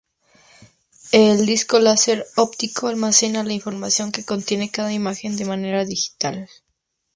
[1.11, 6.49] El disco láser óptico almacena la información que contiene cada imagen de manera digital.